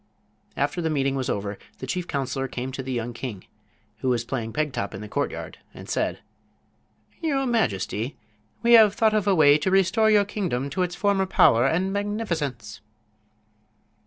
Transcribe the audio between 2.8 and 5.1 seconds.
the young king, who was playing peg top in the